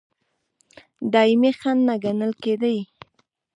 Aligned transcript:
دایمي 1.13 1.51
خنډ 1.59 1.81
نه 1.87 1.95
ګڼل 2.03 2.31
کېدی. 2.43 2.77